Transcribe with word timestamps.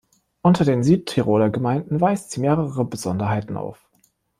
Unter 0.41 0.65
den 0.65 0.81
Südtiroler 0.83 1.51
Gemeinden 1.51 2.01
weist 2.01 2.31
sie 2.31 2.39
mehrere 2.39 2.83
Besonderheiten 2.83 3.55
auf. 3.55 3.87